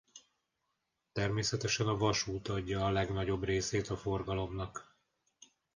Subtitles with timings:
[1.11, 4.97] Természetesen a vasút adja a legnagyobb részét a forgalomnak.